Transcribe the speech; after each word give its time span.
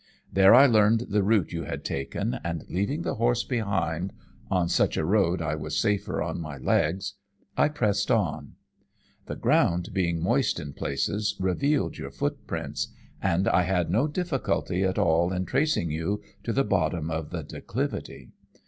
There 0.33 0.55
I 0.55 0.65
learned 0.65 1.09
the 1.11 1.21
route 1.21 1.53
you 1.53 1.65
had 1.65 1.83
taken, 1.85 2.39
and 2.43 2.63
leaving 2.67 3.03
the 3.03 3.13
horse 3.21 3.43
behind 3.43 4.11
on 4.49 4.67
such 4.67 4.97
a 4.97 5.05
road 5.05 5.43
I 5.43 5.53
was 5.53 5.77
safer 5.77 6.23
on 6.23 6.41
my 6.41 6.57
legs 6.57 7.13
I 7.55 7.69
pressed 7.69 8.09
on. 8.09 8.53
The 9.27 9.35
ground, 9.35 9.89
being 9.93 10.19
moist 10.19 10.59
in 10.59 10.73
places, 10.73 11.35
revealed 11.39 11.99
your 11.99 12.09
footprints, 12.09 12.87
and 13.21 13.47
I 13.47 13.61
had 13.61 13.91
no 13.91 14.07
difficulty 14.07 14.83
at 14.83 14.97
all 14.97 15.31
in 15.31 15.45
tracing 15.45 15.91
you 15.91 16.19
to 16.45 16.51
the 16.51 16.63
bottom 16.63 17.11
of 17.11 17.29
the 17.29 17.43
declivity. 17.43 18.31